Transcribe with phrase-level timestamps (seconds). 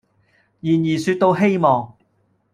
[0.61, 1.95] 然而說到希望，